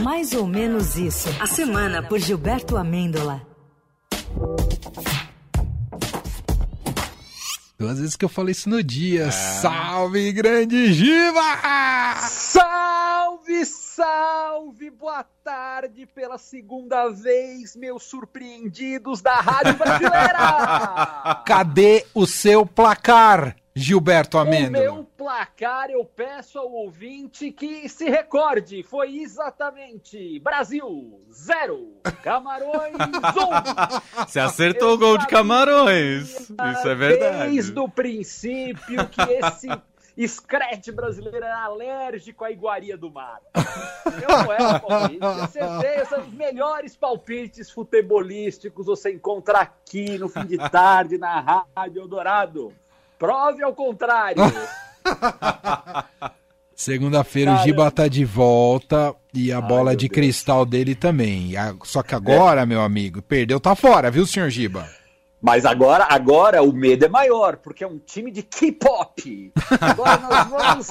Mais 0.00 0.32
ou 0.32 0.46
menos 0.46 0.96
isso. 0.96 1.28
A 1.40 1.46
semana 1.46 2.02
por 2.02 2.18
Gilberto 2.18 2.76
Amêndola. 2.76 3.46
Duas 7.78 7.98
vezes 7.98 8.14
que 8.14 8.24
eu 8.24 8.28
falei 8.28 8.52
isso 8.52 8.70
no 8.70 8.80
dia. 8.82 9.30
Salve, 9.32 10.32
grande 10.32 10.92
Giba! 10.92 12.16
Salve, 12.28 13.66
salve! 13.66 14.88
Boa 14.90 15.24
tarde 15.42 16.06
pela 16.06 16.38
segunda 16.38 17.08
vez, 17.08 17.74
meus 17.74 18.04
surpreendidos 18.04 19.20
da 19.20 19.34
Rádio 19.34 19.74
Brasileira! 19.74 21.42
Cadê 21.44 22.06
o 22.14 22.24
seu 22.24 22.64
placar, 22.64 23.56
Gilberto 23.74 24.36
O 24.36 24.40
Amêndola? 24.40 24.84
meu 24.84 25.04
placar, 25.16 25.88
eu 25.90 26.04
peço 26.04 26.58
ao 26.58 26.70
ouvinte 26.70 27.50
que 27.50 27.88
se 27.88 28.08
recorde, 28.08 28.82
foi 28.82 29.18
exatamente 29.18 30.38
Brasil, 30.40 31.20
zero, 31.32 31.94
Camarões, 32.22 32.94
um. 32.94 34.24
Você 34.26 34.40
acertou 34.40 34.94
o 34.94 34.98
gol 34.98 35.16
de 35.16 35.26
Camarões. 35.26 36.50
Isso 36.50 36.88
é 36.88 36.94
verdade. 36.94 37.50
Desde 37.50 37.78
o 37.78 37.88
princípio 37.88 39.08
que 39.08 39.22
esse 39.22 39.68
escrete 40.16 40.92
brasileiro 40.92 41.38
era 41.38 41.64
alérgico 41.64 42.44
à 42.44 42.50
iguaria 42.50 42.98
do 42.98 43.10
mar. 43.10 43.40
Eu 43.54 44.28
não 44.28 44.52
era 44.52 44.78
palpite, 44.78 45.24
acertei 45.24 46.02
esses 46.02 46.32
melhores 46.34 46.94
palpites 46.94 47.70
futebolísticos 47.70 48.84
você 48.86 49.12
encontra 49.12 49.60
aqui 49.60 50.18
no 50.18 50.28
fim 50.28 50.44
de 50.44 50.58
tarde 50.58 51.16
na 51.16 51.64
Rádio 51.74 52.02
Eldorado. 52.02 52.74
Prove 53.22 53.62
ao 53.62 53.72
contrário. 53.72 54.42
Segunda-feira 56.74 57.52
o. 57.52 57.62
Giba 57.62 57.88
tá 57.88 58.08
de 58.08 58.24
volta 58.24 59.14
e 59.32 59.52
a 59.52 59.60
bola 59.60 59.90
meu 59.90 59.96
de 59.96 60.08
Deus. 60.08 60.16
cristal 60.16 60.66
dele 60.66 60.96
também. 60.96 61.52
Só 61.84 62.02
que 62.02 62.16
agora, 62.16 62.66
meu 62.66 62.80
amigo, 62.80 63.22
perdeu, 63.22 63.60
tá 63.60 63.76
fora, 63.76 64.10
viu, 64.10 64.26
senhor 64.26 64.50
Giba? 64.50 64.88
Mas 65.42 65.66
agora, 65.66 66.06
agora 66.08 66.62
o 66.62 66.72
medo 66.72 67.04
é 67.04 67.08
maior, 67.08 67.56
porque 67.56 67.82
é 67.82 67.86
um 67.86 67.98
time 67.98 68.30
de 68.30 68.44
K-pop. 68.44 69.52
Agora 69.80 70.18
nós 70.18 70.48
vamos. 70.48 70.88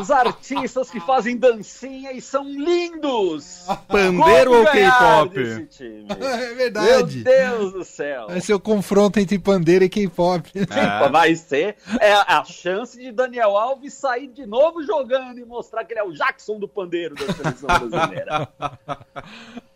Os 0.00 0.10
artistas 0.10 0.90
que 0.90 0.98
fazem 1.00 1.36
dancinha 1.36 2.10
e 2.12 2.22
são 2.22 2.42
lindos. 2.42 3.66
Pandeiro 3.86 4.60
ou 4.60 4.64
K-pop? 4.64 5.36
É 6.16 6.46
Meu 6.46 6.56
verdade. 6.56 7.22
Deus 7.22 7.72
do 7.72 7.84
céu. 7.84 8.28
Vai 8.28 8.40
ser 8.40 8.54
o 8.54 8.60
confronto 8.60 9.18
entre 9.20 9.38
pandeira 9.38 9.84
e 9.84 9.88
K-pop. 9.88 10.50
É. 10.56 11.08
Vai 11.10 11.34
ser 11.34 11.76
é 12.00 12.12
a 12.12 12.44
chance 12.44 12.98
de 12.98 13.12
Daniel 13.12 13.56
Alves 13.56 13.92
sair 13.94 14.28
de 14.28 14.46
novo 14.46 14.82
jogando 14.82 15.38
e 15.38 15.44
mostrar 15.44 15.84
que 15.84 15.92
ele 15.92 16.00
é 16.00 16.04
o 16.04 16.12
Jackson 16.12 16.58
do 16.58 16.66
pandeiro 16.66 17.14
da 17.14 17.32
seleção 17.32 17.68
brasileira. 17.68 18.48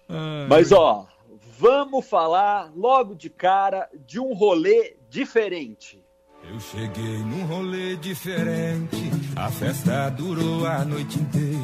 Mas 0.48 0.72
ó, 0.72 1.06
vamos 1.60 2.08
falar 2.08 2.72
logo 2.74 3.14
de 3.14 3.28
cara 3.28 3.86
de 4.06 4.18
um 4.18 4.32
rolê 4.32 4.96
diferente. 5.10 6.02
Eu 6.42 6.58
cheguei 6.58 7.18
num 7.18 7.44
rolê 7.44 7.96
diferente, 7.96 9.10
a 9.36 9.50
festa 9.50 10.08
durou 10.08 10.66
a 10.66 10.86
noite 10.86 11.18
inteira. 11.18 11.60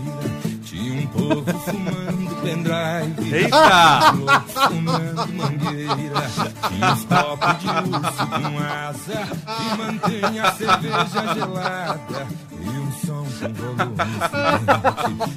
Tinha 0.62 1.00
um 1.00 1.06
povo 1.06 1.46
fumando 1.60 2.42
pendrive, 2.42 3.34
Eita! 3.34 4.12
outros 4.20 4.64
fumando 4.68 5.32
mangueira. 5.32 6.20
Tinha 6.68 6.92
uns 6.92 7.04
copos 7.04 7.58
de 7.58 7.68
urso 7.68 8.26
com 8.28 8.58
asa 8.58 9.28
e 9.48 9.76
mantém 9.78 10.40
a 10.40 10.52
cerveja 10.52 11.34
gelada. 11.34 12.26
Som 13.06 13.24
com 13.24 13.52
volume 13.54 13.96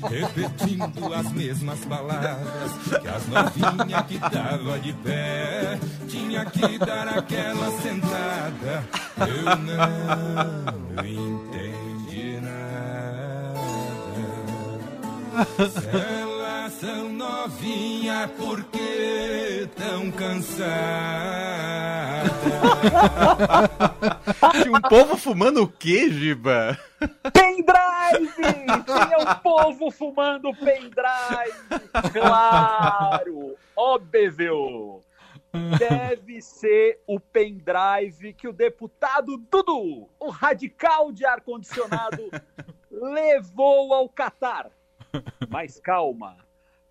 repetindo 0.10 1.14
as 1.14 1.32
mesmas 1.32 1.80
palavras. 1.86 2.72
Que 3.00 3.08
as 3.08 3.28
novinhas 3.28 4.06
que 4.08 4.18
tava 4.18 4.80
de 4.80 4.92
pé 4.94 5.80
tinha 6.08 6.46
que 6.46 6.80
dar 6.80 7.08
aquela 7.10 7.72
sentada. 7.80 8.84
Eu 9.20 9.56
não 9.56 11.06
entendi 11.06 12.42
nada. 12.42 13.60
Se 15.70 16.29
elas 16.80 16.86
são 16.86 17.10
novinhas, 17.10 18.32
por 18.32 18.64
que 18.66 19.70
tão 19.76 20.12
cansadas? 20.12 20.70
Tinha 24.64 24.78
um 24.78 24.82
povo 24.82 25.18
fumando 25.18 25.64
o 25.64 25.68
quê, 25.68 26.10
Giba? 26.10 26.78
Pendrive! 27.34 28.34
Tinha 28.86 29.18
um 29.20 29.36
povo 29.42 29.92
fumando 29.92 30.54
pendrive! 30.54 32.12
Claro! 32.14 33.56
Óbvio! 33.76 35.02
Deve 35.80 36.42
ser 36.42 37.02
o 37.08 37.20
pendrive 37.20 38.34
que 38.34 38.48
o 38.48 38.54
deputado 38.54 39.38
Dudu, 39.38 40.08
o 40.20 40.30
radical 40.30 41.12
de 41.12 41.26
ar-condicionado, 41.26 42.30
levou 42.92 43.94
ao 43.94 44.08
Catar. 44.08 44.70
Mas 45.50 45.80
calma, 45.80 46.38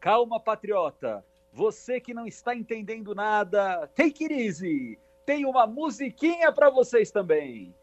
calma, 0.00 0.41
patriota. 0.41 1.25
Você 1.53 2.00
que 2.00 2.14
não 2.14 2.26
está 2.26 2.54
entendendo 2.54 3.14
nada, 3.14 3.88
take 3.94 4.25
it 4.25 4.34
easy. 4.34 4.98
Tem 5.25 5.44
uma 5.44 5.66
musiquinha 5.66 6.53
para 6.53 6.70
vocês 6.70 7.10
também. 7.10 7.75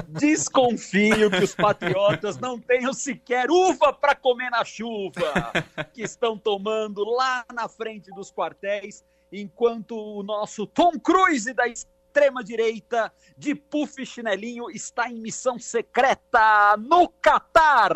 Desconfio 0.09 1.31
que 1.31 1.45
os 1.45 1.55
patriotas 1.55 2.39
não 2.39 2.59
tenham 2.59 2.93
sequer 2.93 3.51
uva 3.51 3.93
para 3.93 4.15
comer 4.15 4.51
na 4.51 4.65
chuva, 4.65 5.53
que 5.93 6.03
estão 6.03 6.37
tomando 6.37 7.05
lá 7.05 7.45
na 7.53 7.69
frente 7.69 8.11
dos 8.15 8.33
quartéis, 8.33 9.05
enquanto 9.33 9.97
o 9.97 10.23
nosso 10.23 10.67
Tom 10.67 10.93
Cruise 10.99 11.53
da 11.53 11.67
extrema 11.67 12.43
direita 12.43 13.13
de 13.37 13.55
puff 13.55 14.03
e 14.03 14.07
chinelinho 14.07 14.71
está 14.71 15.11
em 15.11 15.21
missão 15.21 15.59
secreta 15.59 16.77
no 16.79 17.09
Catar. 17.09 17.93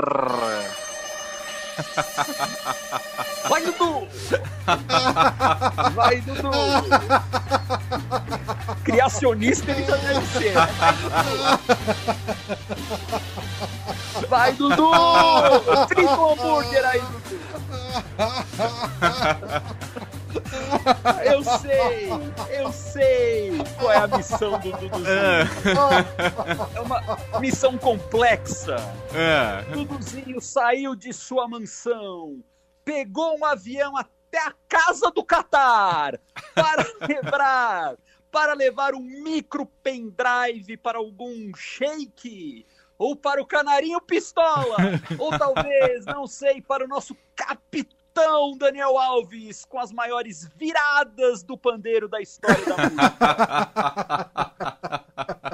Vai, 3.49 3.63
Dudu! 3.65 4.09
Vai, 5.95 6.21
Dudu! 6.21 6.51
Criacionista 8.85 9.71
ele 9.71 9.85
já 9.85 9.97
deve 9.97 10.27
ser. 10.27 10.55
Vai, 14.29 14.53
Dudu! 14.53 14.91
Frita 15.89 16.11
um 16.11 16.33
hambúrguer 16.33 16.85
aí, 16.85 17.01
Dudu! 17.01 17.43
Eu 21.25 21.43
sei, 21.45 22.09
eu 22.51 22.73
sei 22.73 23.59
qual 23.79 23.93
é 23.93 23.99
a 23.99 24.07
missão 24.07 24.59
do 24.59 24.73
Duduzinho. 24.73 25.07
É 26.75 26.81
uma 26.81 27.41
missão 27.41 27.77
complexa. 27.77 28.77
É. 29.15 29.63
Duduzinho 29.73 30.41
saiu 30.41 30.95
de 30.95 31.13
sua 31.13 31.47
mansão, 31.49 32.43
pegou 32.85 33.39
um 33.39 33.45
avião 33.45 33.97
até 33.97 34.39
a 34.39 34.53
casa 34.69 35.11
do 35.11 35.25
Catar 35.25 36.19
para 36.55 36.87
levar, 37.07 37.97
para 38.33 38.55
levar 38.55 38.95
um 38.95 39.01
micro 39.03 39.67
pendrive 39.83 40.77
para 40.79 40.99
algum 40.99 41.55
shake 41.55 42.67
ou 42.99 43.15
para 43.15 43.43
o 43.43 43.47
canarinho 43.47 44.01
pistola, 44.01 44.77
ou 45.19 45.31
talvez, 45.39 46.07
não 46.07 46.27
sei, 46.27 46.63
para 46.63 46.85
o 46.85 46.89
nosso 46.89 47.17
capitão 47.37 48.57
Daniel 48.59 48.97
Alves 48.99 49.65
com 49.65 49.79
as 49.79 49.91
maiores 49.93 50.49
viradas 50.57 51.43
do 51.43 51.57
pandeiro 51.59 52.09
da 52.09 52.21
história 52.21 52.65
da 52.65 52.77
música. 52.77 54.23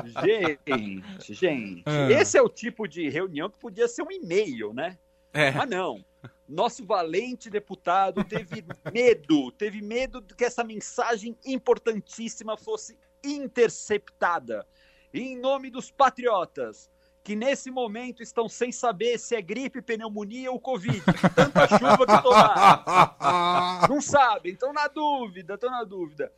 Gente, 0.24 1.34
gente, 1.34 1.82
Ah. 1.86 2.10
esse 2.10 2.36
é 2.38 2.42
o 2.42 2.48
tipo 2.48 2.86
de 2.88 3.08
reunião 3.08 3.48
que 3.50 3.58
podia 3.58 3.86
ser 3.86 4.02
um 4.02 4.10
e-mail, 4.10 4.72
né? 4.72 4.96
É. 5.32 5.50
Mas 5.52 5.68
não. 5.68 6.04
Nosso 6.48 6.84
valente 6.84 7.50
deputado 7.50 8.24
teve 8.24 8.64
medo, 8.92 9.52
teve 9.52 9.82
medo 9.82 10.20
de 10.20 10.34
que 10.34 10.44
essa 10.44 10.64
mensagem 10.64 11.36
importantíssima 11.44 12.56
fosse 12.56 12.98
interceptada. 13.22 14.66
E 15.12 15.20
em 15.20 15.38
nome 15.38 15.70
dos 15.70 15.90
patriotas, 15.90 16.90
que 17.28 17.36
nesse 17.36 17.70
momento 17.70 18.22
estão 18.22 18.48
sem 18.48 18.72
saber 18.72 19.18
se 19.18 19.36
é 19.36 19.42
gripe, 19.42 19.82
pneumonia 19.82 20.50
ou 20.50 20.58
Covid, 20.58 21.02
tanta 21.34 21.68
chuva 21.68 22.06
que 22.06 22.22
tomaram. 22.22 23.86
Não 23.86 24.00
sabem, 24.00 24.52
estão 24.52 24.72
na 24.72 24.88
dúvida, 24.88 25.52
estão 25.52 25.70
na 25.70 25.84
dúvida. 25.84 26.32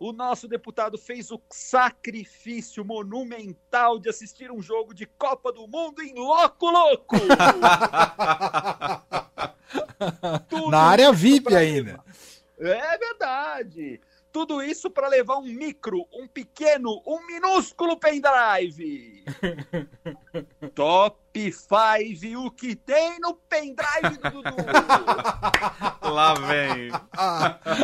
o 0.00 0.12
nosso 0.12 0.48
deputado 0.48 0.98
fez 0.98 1.30
o 1.30 1.40
sacrifício 1.48 2.84
monumental 2.84 4.00
de 4.00 4.08
assistir 4.08 4.50
um 4.50 4.60
jogo 4.60 4.92
de 4.92 5.06
Copa 5.06 5.52
do 5.52 5.68
Mundo 5.68 6.02
em 6.02 6.12
Loco 6.14 6.68
Louco. 6.68 7.14
Na 10.72 10.84
área 10.84 11.12
VIP 11.12 11.54
ainda. 11.54 12.00
É 12.58 12.96
verdade. 12.96 14.00
Tudo 14.32 14.62
isso 14.62 14.90
para 14.90 15.06
levar 15.06 15.36
um 15.36 15.42
micro, 15.42 16.08
um 16.10 16.26
pequeno, 16.26 17.02
um 17.06 17.26
minúsculo 17.26 17.98
pendrive. 17.98 19.22
Top 20.74 21.20
5, 21.34 22.46
o 22.46 22.50
que 22.50 22.74
tem 22.74 23.20
no 23.20 23.34
pendrive 23.34 24.16
do 24.16 24.30
Dudu? 24.30 24.56
Lá 26.10 26.32
vem. 26.36 26.90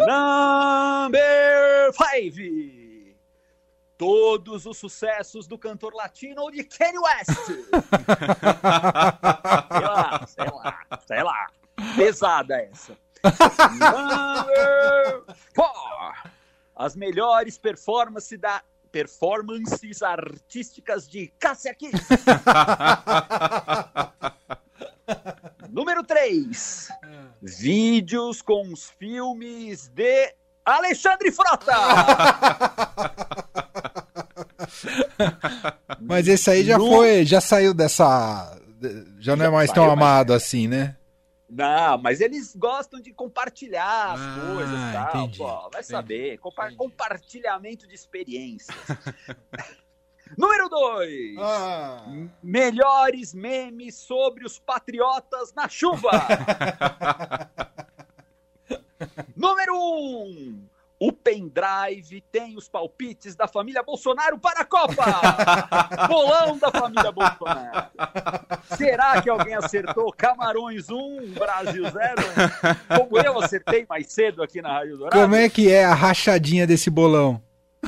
Number 0.07 1.93
5. 1.93 3.19
Todos 3.99 4.65
os 4.65 4.79
sucessos 4.79 5.47
do 5.47 5.59
cantor 5.59 5.93
latino 5.93 6.51
de 6.51 6.65
Kanye 6.65 6.99
West. 6.99 7.37
sei 9.69 9.83
lá, 9.83 10.27
sei 10.27 10.47
lá, 10.47 10.79
sei 11.07 11.23
lá. 11.23 11.49
Pesada 11.97 12.57
essa. 12.57 12.97
Number 13.73 15.23
4. 15.55 16.31
As 16.77 16.95
melhores 16.97 17.59
performances 17.59 18.39
da 18.39 18.63
performances 18.91 20.03
artísticas 20.03 21.07
de 21.09 21.27
Cássia 21.39 21.75
Kiss. 21.75 21.93
Número 25.71 26.03
3. 26.05 26.89
Vídeos 27.43 28.41
com 28.43 28.73
os 28.73 28.91
filmes 28.99 29.89
de 29.89 30.35
Alexandre 30.65 31.31
Frota. 31.33 31.75
Mas 36.01 36.29
esse 36.29 36.51
aí 36.51 36.65
já 36.65 36.79
No- 36.79 36.89
foi, 36.89 37.25
já 37.25 37.41
saiu 37.41 37.75
dessa. 37.75 38.57
Já 39.19 39.35
não 39.37 39.45
é 39.47 39.51
mais 39.51 39.73
tão 39.73 39.91
amado 39.91 40.33
assim, 40.33 40.69
né? 40.69 40.97
Não, 41.49 41.97
mas 41.99 42.21
eles 42.21 42.55
gostam 42.55 43.01
de 43.01 43.11
compartilhar 43.13 44.13
as 44.13 44.21
Ah, 44.21 44.53
coisas 44.55 44.79
e 44.79 44.93
tal. 44.93 45.09
entendi, 45.23 45.39
pô, 45.39 45.47
vai 45.47 45.67
entendi, 45.69 45.87
saber. 45.87 46.39
Compa- 46.39 46.65
entendi. 46.67 46.77
Compartilhamento 46.77 47.87
de 47.87 47.95
experiências. 47.95 48.77
Número 50.37 50.69
2. 50.69 51.39
Ah. 51.39 52.05
Melhores 52.43 53.33
memes 53.33 53.95
sobre 53.95 54.45
os 54.45 54.59
patriotas 54.59 55.55
na 55.55 55.71
chuva. 55.71 56.11
Número 59.35 59.75
1. 59.75 59.79
Um, 59.79 60.69
o 61.01 61.13
pendrive 61.13 62.21
tem 62.33 62.57
os 62.57 62.69
palpites 62.69 63.37
da 63.37 63.47
família 63.47 63.83
Bolsonaro 63.83 64.39
para 64.39 64.61
a 64.61 64.65
Copa. 64.65 65.05
Bolão 66.09 66.59
da 66.59 66.73
família 66.73 67.13
Bolsonaro. 67.13 67.91
Será 68.77 69.23
que 69.23 69.31
alguém 69.31 69.55
acertou 69.55 70.13
Camarões 70.13 70.91
1, 70.91 71.35
Brasil 71.35 71.85
0? 71.85 71.95
Como 72.97 73.19
eu 73.19 73.41
acertei 73.41 73.87
mais 73.89 74.13
cedo 74.13 74.43
aqui 74.43 74.61
na 74.61 74.73
Rádio 74.73 74.99
Dourado. 74.99 75.21
Como 75.21 75.35
é 75.37 75.49
que 75.49 75.71
é 75.71 75.85
a 75.85 75.95
rachadinha 75.95 76.67
desse 76.67 76.91
bolão? 76.91 77.41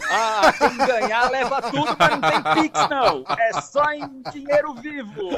Ah, 0.09 0.53
quem 0.57 0.77
ganhar 0.77 1.29
leva 1.31 1.61
tudo, 1.63 1.97
mas 1.99 2.11
não 2.11 2.21
tem 2.21 2.63
Pix, 2.63 2.89
não. 2.89 3.25
É 3.37 3.61
só 3.61 3.93
em 3.93 4.23
dinheiro 4.31 4.73
vivo. 4.75 5.31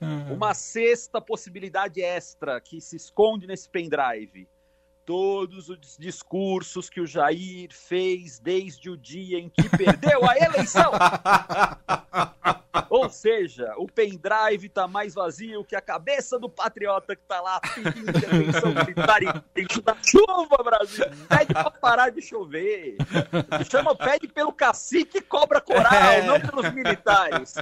Uma 0.30 0.52
sexta 0.52 1.20
possibilidade 1.22 2.02
extra 2.02 2.60
que 2.60 2.80
se 2.80 2.96
esconde 2.96 3.46
nesse 3.46 3.68
pendrive. 3.68 4.46
Todos 5.04 5.68
os 5.68 5.96
discursos 5.98 6.88
que 6.88 7.00
o 7.00 7.06
Jair 7.06 7.68
fez 7.72 8.38
desde 8.38 8.90
o 8.90 8.96
dia 8.96 9.38
em 9.38 9.48
que 9.48 9.68
perdeu 9.68 10.28
a 10.28 10.36
eleição. 10.36 10.92
Ou 12.88 13.08
seja, 13.08 13.72
o 13.76 13.86
pendrive 13.86 14.68
tá 14.68 14.86
mais 14.86 15.14
vazio 15.14 15.64
que 15.64 15.74
a 15.74 15.80
cabeça 15.80 16.38
do 16.38 16.48
patriota 16.48 17.16
que 17.16 17.22
tá 17.22 17.40
lá 17.40 17.60
pedindo 17.60 18.10
intervenção 18.10 18.74
militar 18.74 19.20
da 19.84 19.96
chuva, 20.02 20.62
Brasil. 20.62 21.04
Pede 21.28 21.52
pra 21.52 21.70
parar 21.70 22.10
de 22.10 22.22
chover. 22.22 22.96
Chama, 23.70 23.94
pede 23.94 24.28
pelo 24.28 24.52
cacique 24.52 25.18
e 25.18 25.22
cobra 25.22 25.60
coral, 25.60 26.22
não 26.26 26.40
pelos 26.40 26.72
militares. 26.72 27.54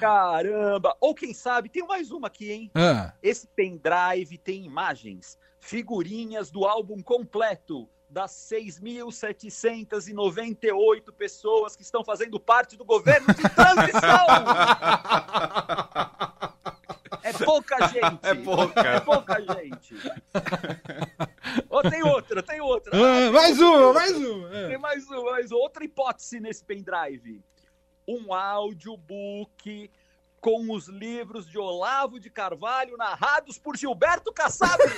Caramba! 0.00 0.96
Ou 1.00 1.14
quem 1.14 1.32
sabe, 1.34 1.68
tem 1.68 1.86
mais 1.86 2.10
uma 2.10 2.28
aqui, 2.28 2.50
hein? 2.52 2.70
Ah, 2.74 3.12
Esse 3.22 3.46
pendrive 3.46 4.38
tem 4.38 4.64
imagens, 4.64 5.38
figurinhas 5.68 6.50
do 6.50 6.64
álbum 6.64 7.02
completo 7.02 7.86
das 8.08 8.30
6.798 8.50 11.12
pessoas 11.12 11.76
que 11.76 11.82
estão 11.82 12.02
fazendo 12.02 12.40
parte 12.40 12.74
do 12.74 12.86
governo 12.86 13.26
de 13.34 13.42
transição. 13.50 14.26
É 17.22 17.32
pouca 17.44 17.86
gente. 17.88 18.18
É 18.22 18.34
pouca. 18.34 18.80
É 18.80 19.00
pouca 19.00 19.42
gente. 19.42 19.94
Ô, 21.68 21.82
tem 21.82 22.02
outra, 22.02 22.42
tem 22.42 22.62
outra. 22.62 22.90
ah, 22.96 23.30
mais 23.30 23.60
uma, 23.60 23.92
mais 23.92 24.16
uma. 24.16 24.48
Tem 24.48 24.74
Ah. 24.76 24.78
mais 24.78 25.06
uma, 25.06 25.22
mais 25.32 25.52
outra 25.52 25.84
hipótese 25.84 26.40
nesse 26.40 26.64
pendrive. 26.64 27.42
Um 28.08 28.32
audiobook 28.32 29.90
com 30.40 30.72
os 30.72 30.88
livros 30.88 31.48
de 31.48 31.58
Olavo 31.58 32.18
de 32.20 32.30
Carvalho 32.30 32.96
narrados 32.96 33.58
por 33.58 33.76
Gilberto 33.76 34.32
Kassab. 34.32 34.78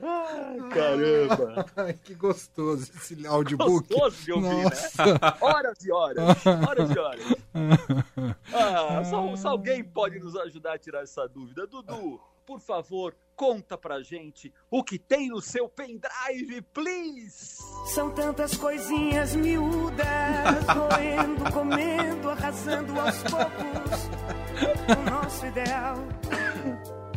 Ai, 0.00 0.58
caramba. 0.70 1.63
Ai, 1.76 1.94
que 1.94 2.14
gostoso 2.14 2.90
esse 2.96 3.26
audiobook. 3.26 3.88
Gostoso 3.92 4.24
de 4.24 4.32
ouvir, 4.32 4.48
né? 4.48 4.64
Nossa. 4.64 5.38
Horas 5.40 5.84
e 5.84 5.92
horas. 5.92 6.46
Horas 6.46 6.90
e 6.90 6.98
horas. 6.98 7.24
Ah, 8.52 9.04
só, 9.04 9.36
só 9.36 9.48
alguém 9.50 9.82
pode 9.82 10.18
nos 10.18 10.36
ajudar 10.36 10.74
a 10.74 10.78
tirar 10.78 11.02
essa 11.02 11.26
dúvida. 11.28 11.66
Dudu, 11.66 12.20
por 12.46 12.60
favor, 12.60 13.14
conta 13.34 13.76
pra 13.76 14.02
gente 14.02 14.52
o 14.70 14.84
que 14.84 14.98
tem 14.98 15.28
no 15.28 15.40
seu 15.40 15.68
pendrive, 15.68 16.62
please. 16.72 17.62
São 17.86 18.10
tantas 18.10 18.56
coisinhas 18.56 19.34
miúdas, 19.34 20.06
roendo, 20.68 21.52
comendo, 21.52 22.30
arrasando 22.30 23.00
aos 23.00 23.16
poucos. 23.22 24.08
O 24.98 25.10
nosso 25.10 25.46
ideal 25.46 25.96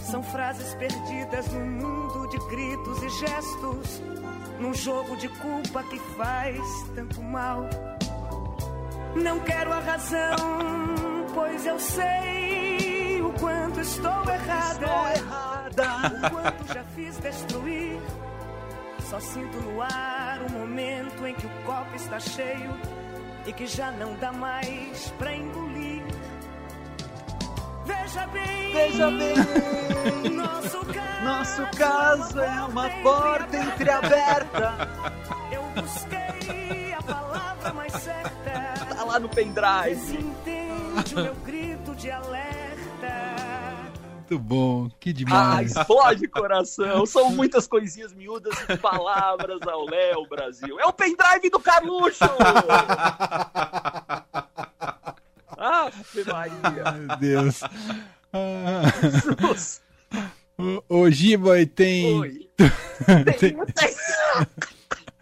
são 0.07 0.23
frases 0.23 0.73
perdidas 0.75 1.47
num 1.51 1.65
mundo 1.65 2.27
de 2.29 2.37
gritos 2.49 3.03
e 3.03 3.09
gestos, 3.09 4.01
num 4.59 4.73
jogo 4.73 5.17
de 5.17 5.27
culpa 5.27 5.83
que 5.83 5.99
faz 6.15 6.59
tanto 6.95 7.21
mal. 7.21 7.69
Não 9.15 9.39
quero 9.41 9.73
a 9.73 9.79
razão, 9.79 11.25
pois 11.33 11.65
eu 11.65 11.79
sei 11.79 13.21
o 13.21 13.33
quanto 13.33 13.81
estou 13.81 14.29
errada. 14.29 14.85
Estou 14.85 15.09
errada. 15.09 16.27
O 16.27 16.29
quanto 16.29 16.73
já 16.73 16.83
fiz 16.95 17.17
destruir. 17.17 17.99
Só 19.09 19.19
sinto 19.19 19.57
no 19.61 19.81
ar 19.81 20.39
um 20.49 20.59
momento 20.59 21.25
em 21.25 21.33
que 21.33 21.45
o 21.45 21.63
copo 21.65 21.95
está 21.95 22.19
cheio 22.19 22.77
e 23.45 23.53
que 23.53 23.67
já 23.67 23.91
não 23.91 24.15
dá 24.15 24.31
mais 24.31 25.11
pra 25.17 25.35
engolir. 25.35 26.03
Veja 27.85 28.27
bem, 28.27 28.56
Veja 28.77 29.09
bem, 29.11 29.35
nosso 30.35 30.85
caso, 30.85 31.23
nosso 31.23 31.67
caso 31.77 32.39
é 32.39 32.61
uma 32.63 32.89
porta 33.01 33.57
entreaberta. 33.57 34.89
Eu 35.51 35.63
busquei 35.81 36.93
a 36.93 37.01
palavra 37.01 37.73
mais 37.73 37.93
certa. 37.93 38.95
Tá 38.95 39.03
lá 39.03 39.19
no 39.19 39.27
pendrive. 39.29 39.95
Desentende 39.95 41.15
o 41.15 41.23
meu 41.23 41.35
grito 41.35 41.95
de 41.95 42.11
alerta. 42.11 42.67
Muito 44.29 44.39
bom, 44.39 44.89
que 44.99 45.09
Ah, 45.11 45.13
demais. 45.13 45.75
explode 45.75 46.27
coração. 46.27 47.05
São 47.05 47.31
muitas 47.31 47.65
coisinhas 47.67 48.13
miúdas 48.13 48.53
e 48.69 48.77
palavras 48.77 49.61
ao 49.67 49.85
Léo 49.85 50.27
Brasil. 50.27 50.77
É 50.79 50.85
o 50.85 50.93
pendrive 50.93 51.49
do 51.49 51.59
Carluxo! 51.59 52.23
Ave 55.57 56.23
Maria! 56.25 56.91
Meu 56.91 57.17
Deus. 57.17 57.61
Ah, 58.37 58.83
o, 60.89 61.01
o 61.01 61.11
Giba 61.11 61.53
tem. 61.65 62.19
Oi! 62.19 62.47
Tem. 63.39 63.55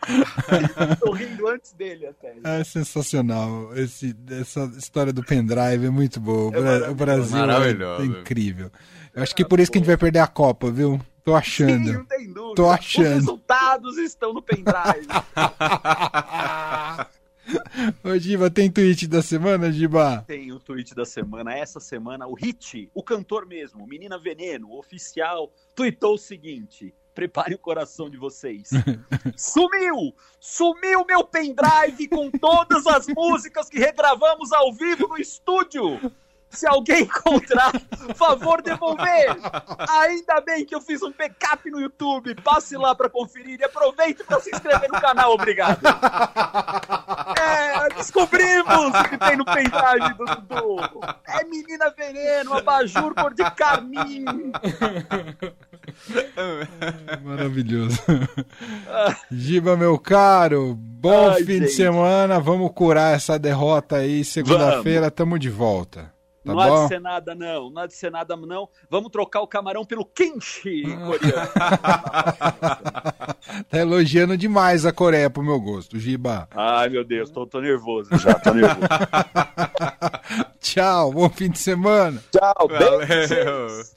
Tô 1.00 1.12
rindo 1.12 1.48
antes 1.48 1.74
dele 1.74 2.08
até. 2.08 2.36
É 2.44 2.64
sensacional. 2.64 3.76
Esse, 3.76 4.16
essa 4.30 4.72
história 4.78 5.12
do 5.12 5.24
pendrive 5.24 5.86
é 5.86 5.90
muito 5.90 6.20
boa. 6.20 6.52
O, 6.52 6.66
É 6.66 6.90
o 6.90 6.96
Brasil 6.96 7.38
é, 7.38 8.06
incrível. 8.06 8.72
Eu 9.14 9.24
acho 9.24 9.36
que 9.36 9.44
por 9.44 9.60
isso 9.60 9.72
que 9.72 9.78
a 9.78 9.80
gente 9.80 9.88
vai 9.88 9.98
perder 9.98 10.20
a 10.20 10.28
Copa, 10.28 10.70
viu? 10.72 11.02
Tô 11.24 11.32
Sim, 11.32 11.38
achando. 11.38 11.94
não 11.94 12.06
tem 12.06 12.32
dúvida. 12.32 12.56
Tô 12.56 12.70
achando. 12.70 13.08
Os 13.08 13.14
resultados 13.14 13.98
estão 13.98 14.32
no 14.32 14.42
pendrive. 14.42 15.08
Ô, 18.04 18.18
Giba, 18.18 18.50
tem 18.50 18.72
tweet 18.72 19.08
da 19.08 19.22
semana, 19.22 19.72
Giba? 19.72 20.24
Tem 20.28 20.52
o 20.52 20.60
tweet 20.60 20.94
da 20.96 21.06
semana. 21.06 21.54
Essa 21.54 21.80
semana, 21.80 22.28
o 22.28 22.34
Hit, 22.34 22.90
o 22.94 23.04
cantor 23.04 23.46
mesmo, 23.46 23.86
Menina 23.88 24.18
Veneno, 24.18 24.78
oficial, 24.78 25.52
tweetou 25.75 26.16
o 26.16 26.18
seguinte. 26.18 26.94
Preparem 27.14 27.56
o 27.56 27.60
coração 27.60 28.10
de 28.10 28.18
vocês. 28.18 28.70
Sumiu! 29.38 30.14
Sumiu 30.40 31.06
meu 31.06 31.24
pendrive 31.24 32.10
com 32.10 32.30
todas 32.30 32.86
as 32.88 33.08
músicas 33.08 33.70
que 33.70 33.80
regravamos 33.80 34.52
ao 34.52 34.74
vivo 34.74 35.08
no 35.08 35.18
estúdio! 35.18 36.00
Se 36.56 36.66
alguém 36.66 37.02
encontrar, 37.02 37.72
favor 38.16 38.62
devolver. 38.62 39.36
Ainda 39.90 40.40
bem 40.42 40.66
que 40.66 40.74
eu 40.74 40.80
fiz 40.80 41.02
um 41.04 41.12
backup 41.12 41.70
no 41.70 41.82
YouTube. 41.82 42.34
Passe 42.36 42.78
lá 42.78 42.96
para 42.96 43.10
conferir 43.10 43.60
e 43.60 43.64
aproveite 43.64 44.24
para 44.24 44.40
se 44.40 44.50
inscrever 44.52 44.90
no 44.90 45.02
canal. 45.02 45.34
Obrigado. 45.34 45.82
Descobrimos 47.98 48.94
o 48.94 49.04
que 49.10 49.18
tem 49.18 49.38
no 49.38 49.46
pendrive 49.46 50.14
do 50.18 50.25
Dudu. 50.25 51.00
É 51.28 51.44
menina 51.46 51.94
veneno, 51.98 52.54
abajur 52.54 53.14
cor 53.14 53.34
de 53.34 53.50
carmim. 53.52 54.25
Maravilhoso. 57.24 58.00
Giba, 59.32 59.75
meu 59.78 59.98
caro, 60.00 60.75
bom 60.75 61.30
Ai, 61.32 61.38
fim 61.44 61.46
de 61.46 61.60
gente. 61.68 61.72
semana. 61.74 62.40
Vamos 62.40 62.72
curar 62.74 63.16
essa 63.16 63.38
derrota 63.40 63.98
aí. 63.98 64.24
Segunda-feira 64.24 65.10
tamo 65.12 65.38
de 65.40 65.50
volta. 65.50 66.15
Tá 66.46 66.54
não 66.54 66.60
há 66.60 66.68
bom? 66.68 66.84
de 66.84 66.88
ser 66.90 67.02
nada, 67.02 67.34
não. 67.36 67.70
Não 67.72 67.82
há 67.82 67.88
de 67.88 67.94
ser 67.96 68.12
nada, 68.12 68.36
não. 68.38 68.70
Vamos 68.90 69.12
trocar 69.12 69.42
o 69.42 69.48
camarão 69.48 69.84
pelo 69.84 70.06
quente 70.06 70.84
coreano. 70.84 71.50
Tá 73.70 73.78
elogiando 73.78 74.36
demais 74.38 74.86
a 74.86 74.92
Coreia 74.92 75.30
pro 75.30 75.44
meu 75.44 75.60
gosto, 75.60 75.98
Giba. 76.00 76.48
Ai, 76.56 76.90
meu 76.90 77.04
Deus, 77.06 77.30
tô, 77.30 77.46
tô 77.46 77.62
nervoso 77.62 78.10
já, 78.18 78.34
tô 78.34 78.52
nervoso. 78.54 78.80
Tchau, 80.60 81.12
bom 81.14 81.30
fim 81.30 81.50
de 81.50 81.60
semana. 81.60 82.22
Tchau, 82.32 82.68
Valeu. 82.68 83.00
beijos. 83.06 83.94